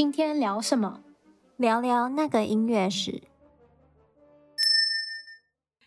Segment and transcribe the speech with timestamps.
[0.00, 1.04] 今天聊什么？
[1.58, 3.22] 聊聊那个音乐史。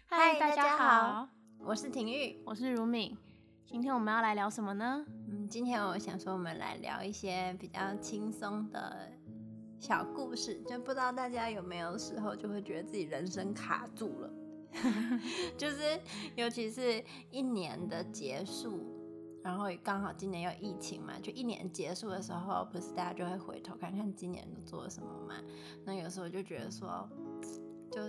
[0.05, 3.17] 嗨，大家好，我是婷玉，我是如敏。
[3.65, 5.03] 今天我们要来聊什么呢？
[5.31, 9.11] 嗯，今天我想说，我们来聊一些比较轻松的
[9.79, 10.61] 小故事。
[10.69, 14.29] 就不知道大家有没有时候就会觉得自己人生卡住了，
[15.57, 15.99] 就是
[16.35, 18.79] 尤其是一年的结束。
[19.43, 25.35] 然后也刚好今年又疫情嘛，就一年结束的时候，不是大家就会回头看看今年都做了什么嘛？
[25.85, 27.09] 那有时候就觉得说，
[27.91, 28.01] 就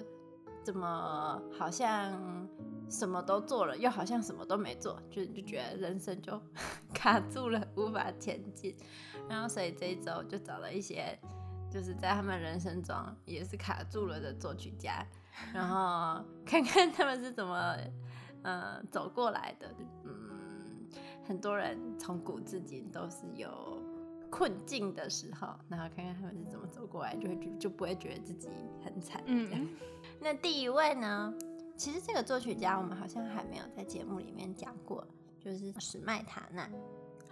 [0.62, 2.48] 怎么好像
[2.88, 6.40] 什么都做了，又好像什么都没做，就就觉得人生就
[6.94, 8.76] 卡住了，无法前进。
[9.28, 11.18] 然后所以这一周就找了一些，
[11.68, 12.94] 就是在他们人生中
[13.24, 15.04] 也是卡住了的作曲家，
[15.52, 17.76] 然后 看看他们是怎么
[18.44, 20.12] 嗯、呃、走过来的，嗯。
[21.26, 23.82] 很多人从古至今都是有
[24.30, 28.48] 困境的时候，然后看看他们是怎么走过来，就会就就不会觉得自己
[28.84, 29.22] 很惨。
[29.26, 29.68] 嗯，
[30.20, 31.34] 那第一位呢？
[31.76, 35.04] 其实这个作曲家我们好像还没有在节目里面讲过，
[35.40, 36.70] 就是史麦塔纳。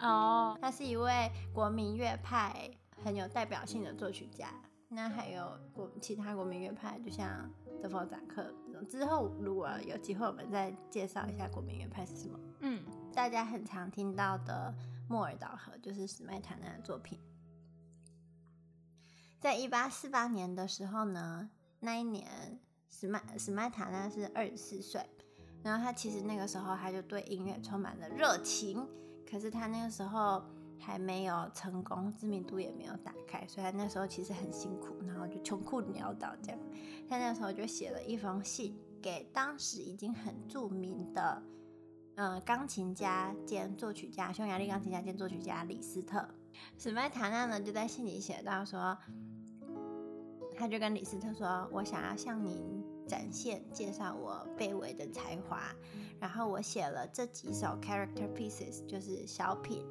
[0.00, 2.68] 哦，他是一位国民乐派
[3.04, 4.48] 很有代表性的作曲家。
[4.88, 7.48] 那还有国其他国民乐派，就像
[7.80, 8.52] 德弗扎克。
[8.88, 12.38] 之后如果有机会，我们再介绍一下国民乐派是什么。
[12.62, 12.82] 嗯。
[13.14, 14.74] 大家很常听到的
[15.06, 17.18] 《莫尔岛河》就是史麦塔纳的作品。
[19.38, 25.04] 在一八四八年的时候呢，那一年史麦史麦塔纳是二十四岁，
[25.62, 28.88] 然后他其实那个时候他就对音乐充满了热情，
[29.30, 30.42] 可是他那个时候
[30.80, 36.58] 还没有成功，知名度也没有打开，所以他那时候其实很辛苦，然后就穷困潦倒这样。
[37.10, 41.42] 他那时候就写了一封信给当时已经很著名的。
[42.14, 46.28] 嗯，钢琴家兼作曲家，匈牙利钢琴家兼作曲家李斯特，
[46.76, 48.96] 史麦塔纳呢就在信里写到说，
[50.54, 55.62] 他就跟李斯特说：“我想要向您展现、介绍我卑微的才华，
[56.20, 59.82] 然后我写了这几首 character pieces，就是小品。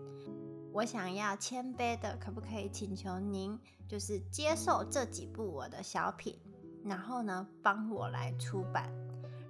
[0.72, 6.40] 我想要谦卑的，可不可以请求您，就是接受这几部我的小品，
[6.86, 8.90] 然后呢，帮我来出版。”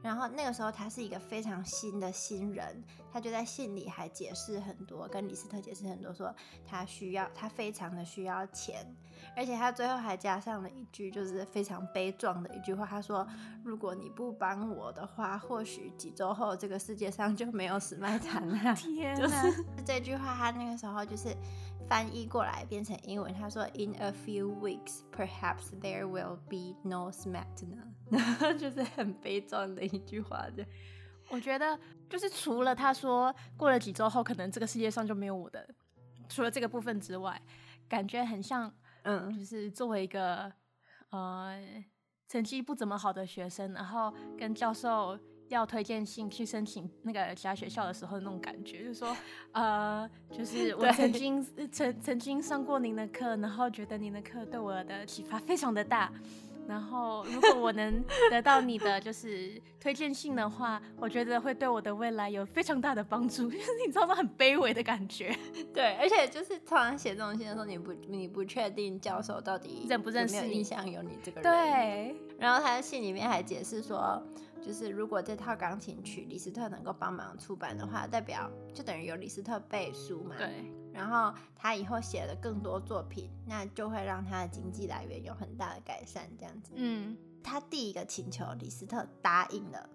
[0.02, 6.34] 然后那个时候他是一个非常新的新人，他就在信里还解释很多，跟李斯特解释很多，说
[6.66, 8.86] 他需要，他非常的需要钱，
[9.36, 13.28] 而且他最后还加上了一句，就是非常悲壮的一句话，他说
[13.64, 18.74] ：“如果你不帮我的话，或许几周后这个世界上就没有史麦坦了。
[18.76, 21.36] ”天哪，就是这句话，他那个时候就是。
[21.90, 27.84] 翻译过来变成英文，他说：“In a few weeks, perhaps there will be no Smetana。”
[28.60, 30.46] 就是很悲壮的一句话。
[30.56, 30.66] 这
[31.30, 31.80] 我觉得
[32.10, 35.68] 就是除了他说过了几周后，可能这个世界上就没有我的，
[36.28, 37.42] 除了这个部分之外，
[37.88, 38.74] 感觉很像，
[39.04, 40.52] 嗯，就是作为一个
[41.10, 41.60] 呃
[42.28, 45.18] 成绩不怎么好的学生，然后跟教授。
[45.52, 49.18] 要推荐信去申请那个其他学校的时候那种感觉，就是说，
[49.52, 56.10] 呃，就是 我曾经曾曾经上过您的课，然后觉得您的课对我的启发非常的大，
[56.72, 64.16] 然后如果我能得到你的就是推荐信的话，我觉得会对我的未来有非常大的帮助， 就是你知道吗？
[64.16, 65.36] 很卑微的感觉。
[65.74, 71.44] 对，而且就是突然写这种信的时候，你不你不确定教授到底认不认识你，印象有你这个人。
[71.44, 74.24] 对，然后他的信里面还解释说。
[74.64, 80.36] 就是如果这套钢琴曲李斯特能够帮忙出版的话，代表就等于有李斯特背书嘛。
[80.38, 80.48] 对。
[80.94, 86.74] 然后他以后写了更多作品，那就会让他的经济来源有很大的改善，这样子。
[86.76, 87.18] 嗯。
[87.44, 89.90] 他第一个请求，李斯特答应了。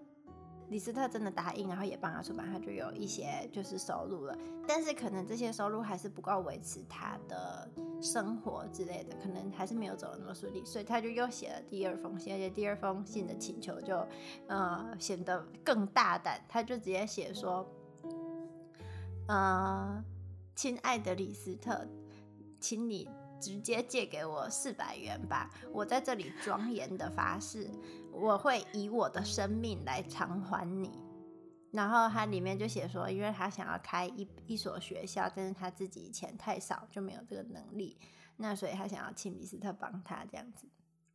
[0.69, 4.37] 李斯特真的答应，然后也帮他出版，他就有一些就是收入了。
[4.67, 7.71] 但是可能这些收入还是不够维持他的
[8.03, 14.05] 生活之类的，可能还是没有走得那么顺利，所以他就又写了第二封信，而且第二封信的请求就
[14.49, 17.65] 呃显得更大胆，他就直接写说，
[19.29, 20.05] 呃，
[20.57, 21.87] 亲爱的李斯特，
[22.59, 23.07] 请你
[23.39, 27.69] 直接借给我四百元吧，我在这里庄严的发誓。
[28.11, 30.99] 我会以我的生命来偿还你。
[31.73, 37.99] 然后他里面就写说，因为他想要开一一所学校，但是他自己钱太少，就没有这个能力。
[38.39, 40.67] 那所以他想要请李斯特帮他这样子。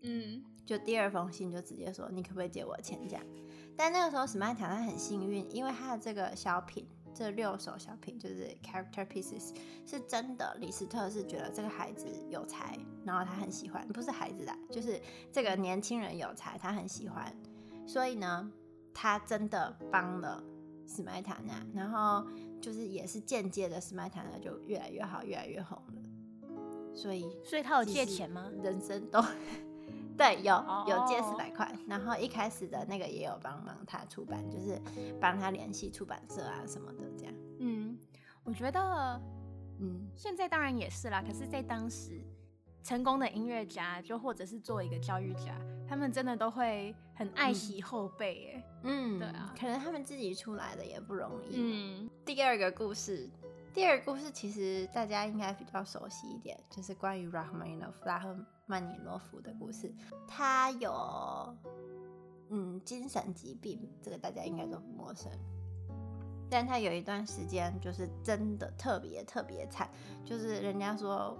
[0.03, 3.25] 嗯，就第二封信就直接说，你可不可以借我钱这样？
[3.75, 6.87] 但那个时候史麦塔他很幸运，因为他的这个小品。
[7.13, 9.53] 这六首小品就是 character pieces，
[9.85, 10.55] 是真的。
[10.59, 14.99] 李斯特是觉得这个孩子有才，然后他很喜欢，不是孩子啦，就是
[15.31, 17.35] 这个年轻人有才，他很喜欢，
[17.85, 18.51] 所以呢，
[18.93, 20.43] 他真的帮了
[20.87, 22.25] 史麦塔纳，然后
[22.59, 26.01] 就是也是间接的，史麦塔纳就越来越好，越来越红了。
[26.93, 28.51] 所以所以他有借钱吗？
[28.61, 29.23] 人生都
[30.21, 30.53] 对，有
[30.87, 34.79] 有借四百块，然后一开始的那个也有帮忙他出版，就是
[35.19, 37.33] 帮他联系出版社啊什么的这样。
[37.59, 37.97] 嗯，
[38.43, 39.21] 我觉得，
[39.79, 42.21] 嗯，现在当然也是啦，可是，在当时。
[42.83, 45.55] 成功的音乐家，就或者是做一个教育家，
[45.87, 51.57] 他们真的都会很爱惜后辈，哎，嗯，对啊，可能他们自己出来的也不容易。
[51.57, 53.29] 嗯，第二个故事，
[53.71, 58.35] 第二个故事其实大家应该比较熟悉一点，就是关于 Rachmaninoff 拉赫
[58.71, 59.93] 曼尼诺夫的故事。
[60.25, 60.91] 他有
[62.49, 65.29] 嗯精神疾病，这个大家应该都不陌生。
[66.49, 69.89] 但他有一段时间就是真的特别特别惨，
[70.23, 71.37] 就是人家说。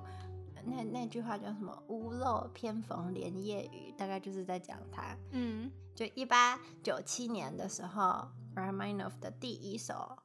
[0.64, 1.76] 那那句话叫什么？
[1.88, 5.18] 屋漏偏逢连夜雨，大概就是在讲他。
[5.32, 10.16] 嗯，就一八九七年的时候，Rachmaninoff 的第一首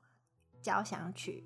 [0.60, 1.42] 交响曲，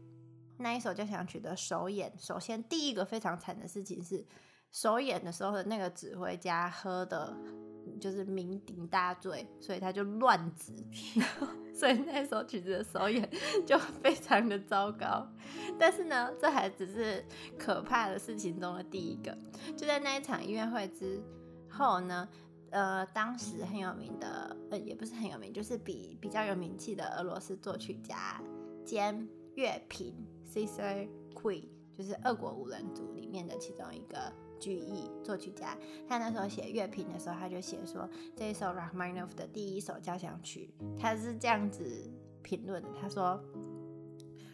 [0.58, 4.26] 那一首交响曲的首演，首先第一个非常惨的事情是，
[4.70, 7.36] 首演的时候的那个指挥家喝的。
[7.98, 10.72] 就是酩酊大醉，所以他就乱指，
[11.74, 13.28] 所以那首曲子的首演
[13.66, 15.26] 就非常的糟糕。
[15.78, 17.24] 但是呢，这还只是
[17.58, 19.36] 可怕的事情中的第一个。
[19.76, 21.20] 就在那一场音乐会之
[21.70, 22.28] 后呢，
[22.70, 28.40] 呃，当时很有名的，呃，也不是很有名，就是比比较有名气的俄罗斯作曲家
[28.84, 30.14] 兼乐评
[30.46, 31.64] César Cui，
[31.96, 34.32] 就是俄国五人组里面的其中一个。
[34.60, 35.76] 剧艺作曲家，
[36.06, 42.08] 他那时候写乐评的时候，他就写说，这一首 Rachmaninoff 的第一首交响曲，他是这样子
[42.42, 42.88] 评论的。
[43.00, 43.42] 他说，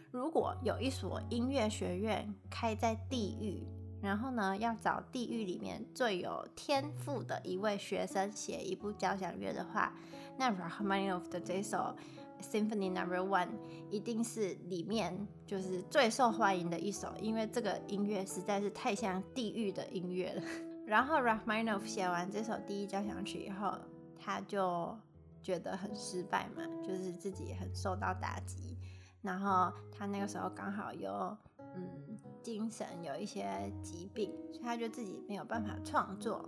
[0.09, 3.67] 如果有一所音乐学院开在地狱，
[4.01, 9.93] 然后呢，要找地狱里面最有天赋的一位学生写一部交响乐的话，
[10.37, 11.95] 那 Rachmaninoff 的这首。
[12.41, 13.49] Symphony Number One
[13.89, 20.41] 一定是里面就是最受欢迎的一首，因为这个音乐实在是太像地狱的音乐了。
[20.85, 23.73] 然后 Rachmaninoff 写完这首第一交响曲以后，
[24.17, 24.97] 他就
[25.41, 28.77] 觉得很失败嘛，就是自己很受到打击。
[29.21, 31.35] 然后他那个时候刚好有
[31.75, 36.47] 嗯精神有一些疾病，所以他就自己没有办法创作。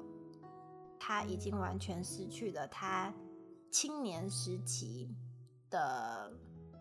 [0.98, 3.14] 他已经完全失去了他
[3.72, 5.14] 青年时期。
[5.70, 6.32] 的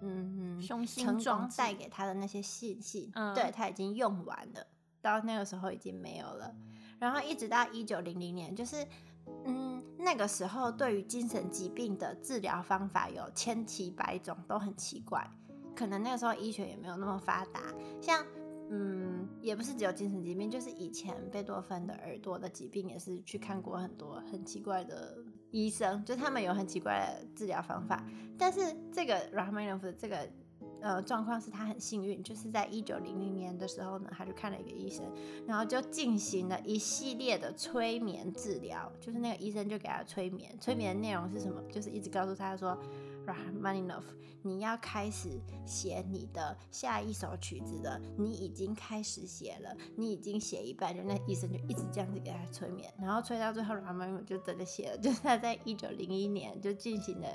[0.01, 4.67] 嗯，嗯，成功带给他的那些信息，嗯、对，他已经用完了，
[5.03, 6.55] 到那个时候已经没有了。
[6.99, 8.87] 然后一直到一九零零年，就是
[9.45, 15.29] 嗯，那个时候对于精神疾病的治疗方法有千奇百种，都很奇怪。
[15.75, 17.61] 可能那个时候医学也没有那么发达，
[18.01, 18.25] 像
[18.71, 25.17] 嗯，也不是只有精神疾病，就是以前贝多芬的耳朵的疾病也是去看过很多很奇怪的。
[25.51, 28.05] 医生就他们有很奇怪的治疗方法，
[28.37, 28.61] 但是
[28.93, 30.29] 这个 Ramanov 的这个
[30.81, 35.05] 呃状况是他很幸运，就是在一九零零年的时候呢，他就看了一个医生，
[35.47, 41.63] 然后就进行了一系列的催眠治疗，就是那个医生就给他催眠，催眠的内容是什么？
[41.71, 42.79] 就是一直告诉他说。
[43.29, 44.05] Rachmaninoff，
[44.43, 45.29] 你要开始
[45.67, 57.29] 写你的下一首曲子的，你已经开始写了，你已经写一半，就那医生就一直这样子给他催眠，然后催到最后，Rachmaninoff 就真的写了，就是他在一九零一年就进行了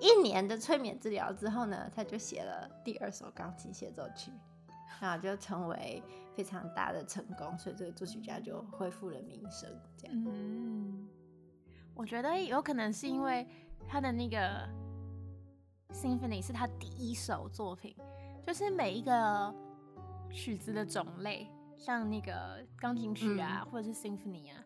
[0.00, 4.30] 一年的催眠治疗之后呢，他就写了第二首钢琴协奏曲，
[5.00, 6.00] 然后就成为
[6.36, 9.68] 非常大的成功，所以这个作曲家就恢复了名声。
[9.96, 11.08] 这样，嗯，
[11.94, 13.44] 我觉得有可能是因为
[13.88, 14.68] 他的那个。
[15.92, 17.94] Symphony 是他第一首作品，
[18.46, 19.54] 就是每一个
[20.30, 24.64] 曲子的种类，像那个钢琴曲啊，嗯、或者是 Symphony 啊，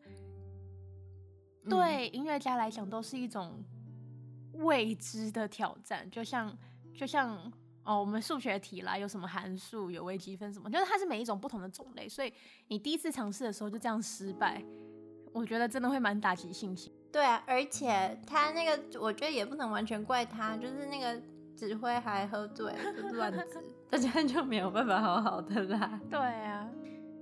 [1.64, 3.64] 嗯、对音乐家来讲都是一种
[4.54, 6.08] 未知的挑战。
[6.10, 6.56] 就像
[6.94, 7.36] 就像
[7.84, 12.32] 哦，我们数学题啦，有什么函数，有微积分什么，就是它是每一种不同的种类，所以
[12.68, 14.62] 你第一次尝试的时候就这样失败，
[15.32, 16.92] 我觉得真的会蛮打击信心。
[17.14, 21.22] 对啊，而且他那个，我觉得也不能完全怪他，就是那个
[21.54, 26.00] 指挥还喝醉，就乱指， 大家就没有办法好好的啦。
[26.10, 26.68] 对啊，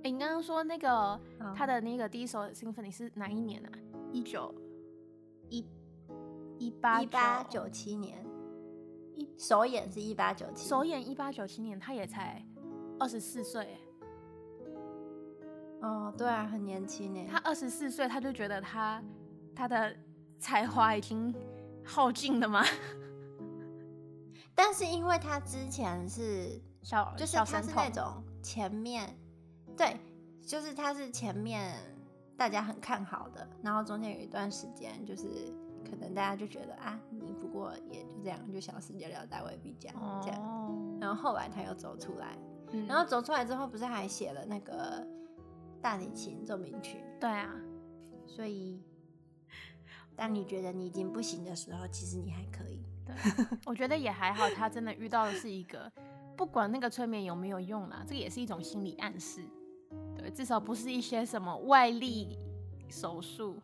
[0.01, 1.19] 欸、你刚刚说那个
[1.55, 3.69] 他的那个第一首 Symphony 是哪一年啊？
[4.11, 4.51] 一九
[5.49, 5.63] 一
[6.57, 8.25] 一八一八九七年，
[9.13, 12.43] 一首演是一八九七，首演一八九七年，他也才
[12.99, 13.77] 二十四岁。
[15.81, 17.27] 哦，对啊，很年轻呢。
[17.29, 18.99] 他二十四岁，他就觉得他。
[19.55, 19.95] 他的
[20.39, 21.33] 才华已经
[21.85, 22.63] 耗尽了吗？
[24.55, 29.17] 但是因为他之前是小，就是他是那种前面，
[29.75, 29.97] 对，
[30.41, 31.75] 就是他是前面
[32.37, 35.53] 大家很看好的，然后中间有一段时间，就是
[35.89, 42.37] 可能大家就觉得啊，你不过也就这样，就小事就了大未必这样这样，然后后来他又走出来，
[42.87, 45.05] 然后走出来之后，不是还写了那个。
[45.83, 47.03] 大提琴奏鸣曲。
[47.19, 47.53] 对啊，
[48.25, 48.81] 所以
[50.15, 52.81] 当你觉得你已经不行的时候，其实你还可以。
[53.05, 53.15] 对，
[53.65, 54.49] 我觉得也还好。
[54.49, 55.91] 他真的遇到的是一个，
[56.37, 59.43] 不管那个催眠有没有用啦，这个也是一种心理暗示。
[60.17, 62.37] 对，至少不是一些什么外力
[62.89, 63.57] 手术。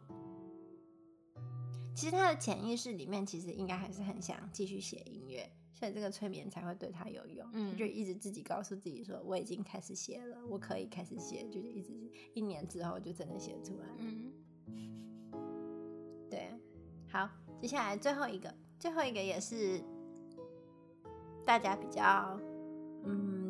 [1.96, 7.46] 其实他的潜意识里面，其实应该还是很想继续写音乐，所以这个催眠才会对他有用。
[7.52, 11.92] 嗯，就一直自己告诉自己说，我已经开始写了，我可以开始写，就是一直
[12.34, 13.86] 一年之后就真的写出来。
[13.98, 14.32] 嗯，
[14.66, 14.74] 对，
[17.12, 17.30] 好，
[17.62, 19.82] 接下来最后一个，最后一个也是
[21.46, 22.40] 大家比较，
[23.04, 23.50] 嗯。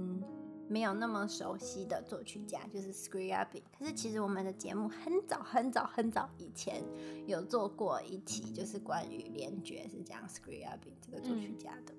[0.71, 6.83] 没有那么熟悉的作曲家就是 Scriabin，可是其实我们的节目很早很早很早以前
[7.25, 11.93] 有做过一期，就是关于联觉是讲 Scriabin 这个作曲家的。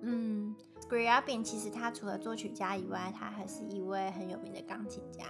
[0.00, 5.24] 嗯，Scriabin 其实他除了作曲家以外，他还是一位很有名的钢琴家。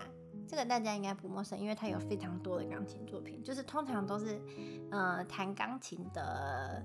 [0.48, 4.40] 这个大家应该不陌生，因为他有非常多的钢琴作品，就是通常都是
[4.90, 6.82] 呃弹钢琴的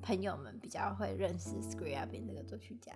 [0.00, 2.92] 朋友们比较会认识 Scriabin 这个作曲家。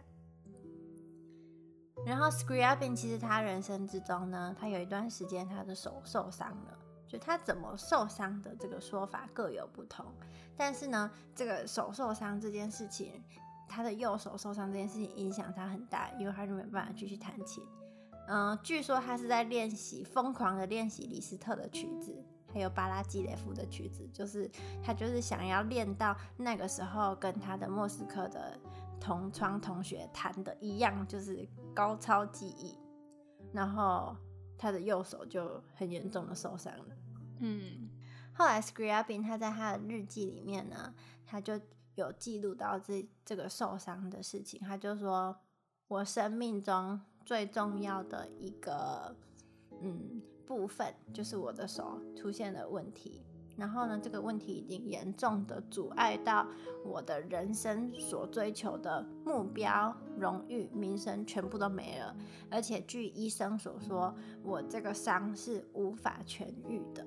[2.05, 10.05] 然后 Scriabin 其实他人生之中呢，他有一段时间他的手受伤了，就他怎么受伤的这个说法各有不同。
[10.57, 13.23] 但是呢，这个手受伤这件事情，
[13.69, 17.63] 他的右手受伤这件事情影响他很大，因为他就没办法继续弹琴。
[18.27, 24.51] 嗯、呃，据说他是在练习疯狂的练习李斯特的曲子，还有巴拉基雷夫的曲子，就是
[24.83, 28.59] 他就是想要练到那个时候跟他的莫斯科的。
[28.99, 32.77] 同窗同学弹的一样，就是高超技艺，
[33.53, 34.17] 然后
[34.59, 36.97] 他的右手就很严重的受伤了。
[37.39, 37.91] 嗯，
[38.33, 40.93] 后来 Scriabin 他在他的日记里面呢，
[41.27, 41.61] 他就
[41.95, 44.59] 有记录到这这个受伤的事情。
[44.61, 45.37] 他就说
[45.89, 49.15] ：“我生命中最重要的一个
[49.83, 53.21] 嗯部分，就是我的手出现了问题。”
[53.59, 56.47] 然后呢，这个问题已经严重的阻碍到
[56.85, 62.15] 我的人生所追求的目标、荣誉、名声，全部都没了。
[62.51, 67.07] 而且据医生所说，我这个伤是无法痊愈的。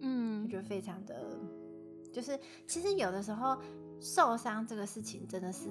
[0.00, 1.36] 嗯，就非常的，
[2.12, 3.58] 就是其实有的时候
[4.00, 5.68] 受伤这个事情真的是。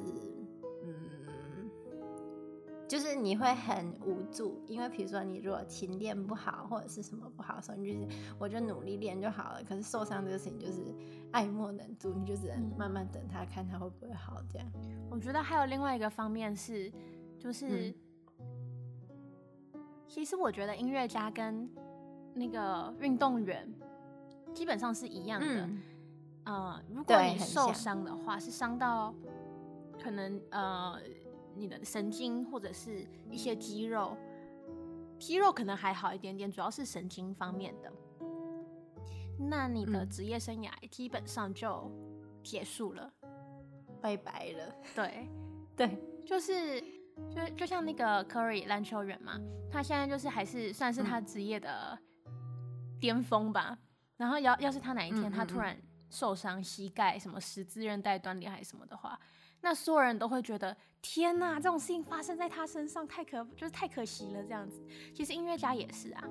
[2.88, 8.08] 就是你会很无助，因为比如说你如果琴练不好或者是什么不好的时候，你就是
[8.40, 9.62] 我就努力练就好了。
[9.68, 10.82] 可是受伤这个事情就是
[11.32, 14.66] 爱莫能助，你就只能慢慢等他，看他会不会好这样。
[15.10, 16.90] 我觉得还有另外一个方面是，
[17.38, 17.96] 就是、嗯、
[20.08, 21.70] 其实我觉得音乐家跟
[22.34, 23.70] 那个运动员
[24.54, 25.46] 基本上是一样的。
[25.46, 25.82] 嗯，
[26.46, 29.14] 呃，如果你受伤的话，是伤到
[30.02, 30.98] 可能呃。
[31.58, 34.16] 你的神经或者是一些肌肉，
[35.18, 37.92] 肌肉可能还好一点点，主要是神经方面的。
[39.40, 41.92] 那你的职业生涯基本上就
[42.44, 43.12] 结束了，
[44.02, 44.76] 拜拜了。
[44.96, 45.28] 对，
[45.76, 46.82] 对，就是
[47.30, 49.40] 就就像那个 Curry 篮球员嘛，
[49.72, 51.98] 他现在就是还是算是他职业的
[53.00, 53.78] 巅峰吧。
[54.18, 59.20] 然后要要是他哪一天他突然受伤，膝盖什么十字韧带断裂还是什么的话。
[59.68, 64.82] 那所有人都会觉得天哪，这种事情发生在他身上太可就是太可惜了这样子。
[65.14, 66.24] 其实音乐家也是啊，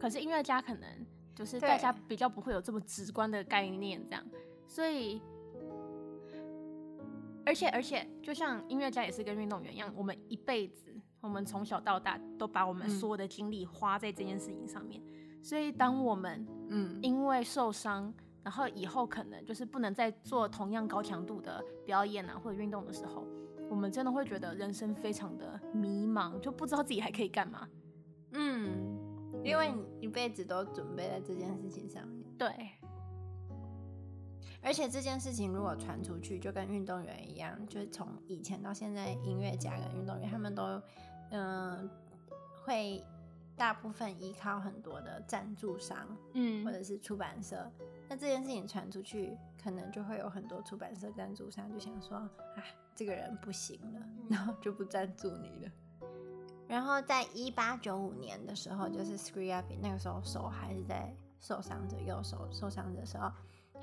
[0.00, 0.88] 可是音乐家可能
[1.34, 4.24] 就是大家比较不会有这么直观的概念这样，
[4.66, 5.20] 所以
[7.44, 14.98] 而且而且就像音乐家也是跟运动员一样，我们一辈子，我们从小到大都把我们所有的精力花在这件事情上面，
[15.42, 18.14] 所以当我们嗯因为受伤。
[18.44, 23.24] 然后以后可能就是不能再做同样高强度的表演啊，或者运动的时候，
[23.70, 27.68] 我们真的会觉得人生非常的迷茫，就不知道自己还可以干嘛。
[28.32, 28.98] 嗯，
[29.44, 32.24] 因为你一辈子都准备在这件事情上面。
[32.36, 32.48] 对。
[34.64, 40.62] 而且这件事情如果传出去，就跟运动员一样，就是从以前到现在，音乐家跟运动员他们都
[41.30, 41.90] 嗯、呃、
[42.64, 43.04] 会
[43.62, 47.70] 大部分依靠很多的赞助商，嗯，或者是出版社。
[48.08, 52.28] 那这件事情传出去，可能就会有很多出版社赞助商就想说，啊，
[52.92, 55.72] 这个人不行了， 然后就不赞助你了。
[56.66, 63.30] 然后在一八九五年的时候，就是 Scriabin 那个时候手还是在受伤着，右手受伤的时候，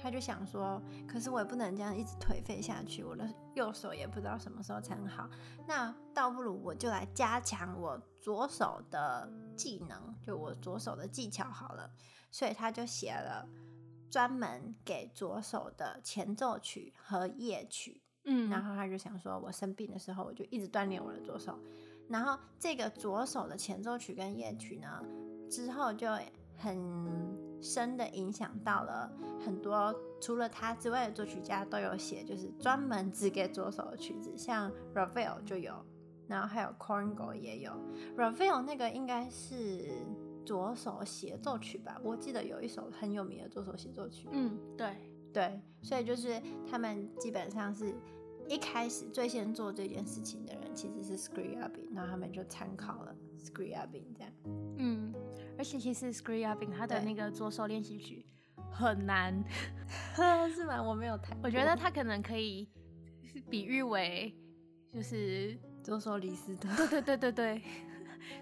[0.01, 5.29] 他就想说，可是我也不能这样一直颓废下去，我的右手也不知道什么时候才能好，
[5.67, 11.89] 那倒不如我就来加强我左手的技能，就我左手的技巧好了。
[12.31, 13.47] 所以他就写了。
[14.11, 21.55] 专门给左手的前奏曲和夜曲，嗯，然后他就想说，我生病的时候，我就一直锻炼我的左手，
[22.07, 24.99] 然后这个左手的前奏曲跟夜曲呢，
[25.47, 26.09] 之后就
[26.57, 27.28] 很
[27.61, 29.11] 深的影响到了
[29.43, 35.73] 很多除了他之外的作曲家都有写，就是专门只给左手的曲子，像 Ravel 就有，
[36.27, 37.71] 然后还有 Korngold 也有。
[38.17, 39.89] Ravel 那个应该是
[40.45, 41.99] 左手协奏曲吧？
[42.03, 44.27] 我记得有一首很有名的左手协奏曲。
[44.31, 44.95] 嗯，对
[45.33, 47.93] 对，所以就是他们基本上是
[48.47, 54.31] 一开始最先做这件事情的人其实是 Scriabin，然后他们就参考了 Scriabin 这样。
[54.77, 55.13] 嗯。
[55.59, 58.25] 而且其实 Scriabin 他的那个左手练习曲
[58.71, 59.43] 很难，
[60.55, 60.81] 是吗？
[60.81, 61.37] 我没有弹。
[61.43, 62.65] 我觉得他可能可以
[63.49, 64.33] 比喻为
[64.91, 67.61] 就是左手李斯特，对对对对对，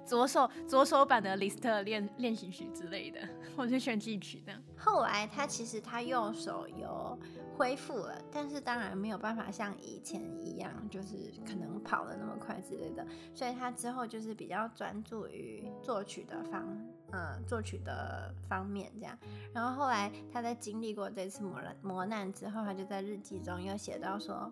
[0.06, 3.20] 左手左手版的李斯特练练习曲之类的，
[3.56, 4.62] 或者炫技曲这样。
[4.78, 7.18] 后来他其实他右手有
[7.56, 16.66] 恢复了，但是当然没有办法像以前一样，就是可能跑得那么快之类的，所以他之后就是比较专注于作曲的方。
[17.14, 19.18] 嗯，作曲的方面这样，
[19.54, 24.52] 然后后来他在经历过这次磨难磨难之后，他就在日记中又写到说，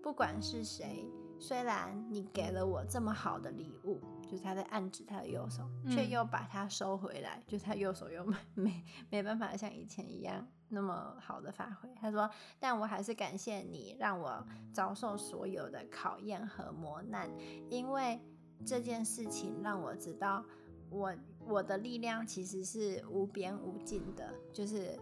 [0.00, 1.04] 不管是谁，
[1.40, 11.88] 虽然你给了我这么好的礼物，就是他在暗指他的右手，却又把它收回来，就是他右手又没没没办法像以前一样那么好的发挥。
[12.00, 12.30] 他说，
[12.60, 17.28] 但我还是感谢你，让我遭受所有的考验和磨难，
[17.70, 18.20] 因为
[18.66, 20.44] 这件事情让我知道。
[20.90, 21.14] 我
[21.46, 24.98] 我的力量其实是无边无尽的，就是，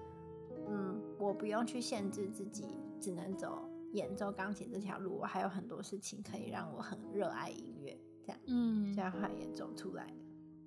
[0.67, 2.67] 嗯，我不用去限制自己，
[3.01, 10.15] 只能走演奏钢琴这条路，我还有很多事情可以让我很热爱音乐，这样，嗯，这样话也走出来了，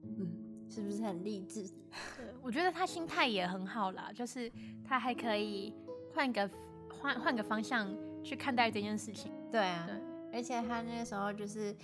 [0.03, 1.63] 嗯，是不是很励志？
[2.17, 4.51] 对，我觉得他心态也很好啦，就是
[4.83, 5.73] 他还可以
[6.13, 6.49] 换个
[6.89, 7.93] 换换个方向
[8.23, 11.75] 去看待这件事情，对啊，对，而且他那个时候就是。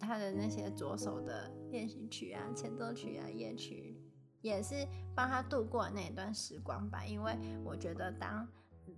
[0.00, 4.00] 他的那些左手的练习曲啊、前奏曲啊、夜曲，
[4.42, 7.04] 也是帮他度过那段时光吧。
[7.04, 8.48] 因为我觉得当，当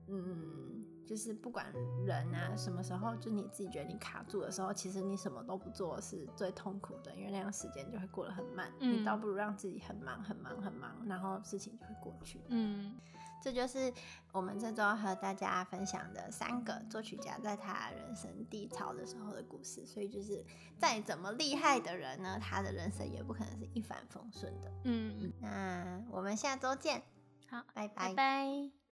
[0.09, 0.80] 嗯，
[1.11, 1.67] 就是不管
[2.07, 8.73] 人啊什么时候，就你自己觉得你卡住的时候，其实你什么都不做是最痛苦的，因为那样时间就会过得很慢。
[8.79, 12.41] 嗯，你倒不如让自己很忙、很忙、很忙，然后事情就会过去。
[12.47, 12.95] 嗯。
[13.43, 13.91] 这就是
[14.33, 19.85] 我们这周和大家分享的三个作曲家在他人生低潮的时候的故事。
[19.87, 20.45] 所以，就是
[20.79, 24.71] 再怎么厉害的人呢，他的人生也不可能是一帆风顺的。
[24.85, 27.03] 嗯，那我们下周见。
[27.49, 28.09] 好，拜拜。
[28.11, 28.80] 拜拜。